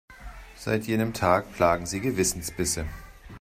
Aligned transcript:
Seit 0.55 0.85
jenem 0.87 1.13
Tag 1.13 1.53
plagen 1.53 1.85
sie 1.85 1.99
Gewissensbisse. 1.99 2.85